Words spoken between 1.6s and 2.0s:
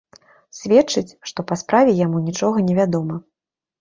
справе